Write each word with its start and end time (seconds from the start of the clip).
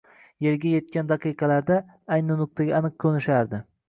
yerga 0.43 0.69
yetgan 0.69 1.11
daqiqada— 1.11 1.77
ayni 2.15 2.37
nuqtaga 2.39 2.73
aniq 2.79 2.97
qo‘nishardi. 3.05 3.61